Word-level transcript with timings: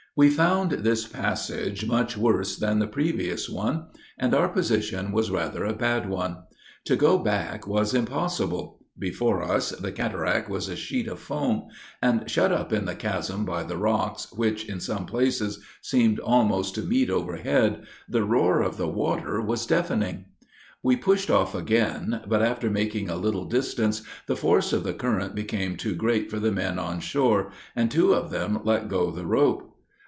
We 0.13 0.29
found 0.29 0.71
this 0.71 1.07
passage 1.07 1.85
much 1.87 2.17
worse 2.17 2.57
than 2.57 2.79
the 2.79 2.87
previous 2.87 3.49
one, 3.49 3.85
and 4.19 4.35
our 4.35 4.49
position 4.49 5.13
was 5.13 5.31
rather 5.31 5.63
a 5.63 5.71
bad 5.71 6.09
one. 6.09 6.39
To 6.87 6.97
go 6.97 7.17
back 7.17 7.65
was 7.65 7.93
impossible; 7.93 8.83
before 8.99 9.41
us, 9.41 9.69
the 9.69 9.93
cataract 9.93 10.49
was 10.49 10.67
a 10.67 10.75
sheet 10.75 11.07
of 11.07 11.19
foam; 11.19 11.69
and, 12.01 12.29
shut 12.29 12.51
up 12.51 12.73
in 12.73 12.83
the 12.83 12.93
chasm 12.93 13.45
by 13.45 13.63
the 13.63 13.77
rocks, 13.77 14.27
which, 14.33 14.67
in 14.67 14.81
some 14.81 15.05
places, 15.05 15.61
seemed 15.81 16.19
almost 16.19 16.75
to 16.75 16.81
meet 16.81 17.09
overhead, 17.09 17.85
the 18.09 18.25
roar 18.25 18.61
of 18.63 18.75
the 18.75 18.89
water 18.89 19.39
was 19.39 19.65
deafening, 19.65 20.25
We 20.83 20.97
pushed 20.97 21.29
off 21.29 21.55
again; 21.55 22.19
but, 22.27 22.41
after 22.43 22.69
making 22.69 23.09
a 23.09 23.15
little 23.15 23.45
distance, 23.45 24.01
the 24.27 24.35
force 24.35 24.73
of 24.73 24.83
the 24.83 24.93
current 24.93 25.35
became 25.35 25.77
too 25.77 25.95
great 25.95 26.29
for 26.29 26.37
the 26.41 26.51
men 26.51 26.77
on 26.79 26.99
shore, 26.99 27.51
and 27.77 27.89
two 27.89 28.11
of 28.13 28.29
them 28.29 28.59
let 28.65 28.89
go 28.89 29.09
the 29.09 29.25
rope. 29.25 29.69